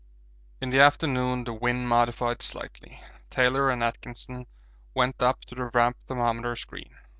[0.59, 2.99] In the afternoon the wind modified slightly.
[3.29, 4.47] Taylor and Atkinson
[4.95, 6.95] went up to the Ramp thermometer screen.